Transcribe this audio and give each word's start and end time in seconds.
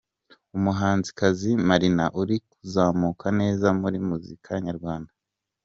Umuhanzikazi 0.57 1.49
Marina 1.67 2.05
uri 2.21 2.37
kuzamuka 2.51 3.27
neza 3.39 3.67
muri 3.81 3.97
muzika 4.07 4.51
nyarwanda. 4.65 5.11